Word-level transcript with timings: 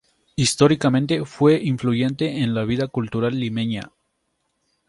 Históricamente 0.35 1.23
fue 1.25 1.61
influyente 1.63 2.39
en 2.41 2.55
la 2.55 2.65
vida 2.65 2.87
cultural 2.87 3.39
limeña. 3.39 3.91